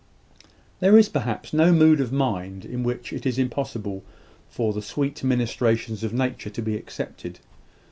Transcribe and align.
There 0.79 0.97
is, 0.97 1.09
perhaps, 1.09 1.53
no 1.53 1.71
mood 1.71 2.01
of 2.01 2.11
mind 2.11 2.65
in 2.65 2.81
which 2.81 3.13
it 3.13 3.23
is 3.23 3.37
impossible 3.37 4.03
for 4.49 4.73
the 4.73 4.81
sweet 4.81 5.23
ministrations 5.23 6.03
of 6.03 6.11
nature 6.11 6.49
to 6.49 6.61
be 6.63 6.75
accepted. 6.75 7.37